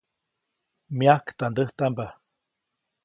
[0.97, 2.07] Myajktandäjtamba.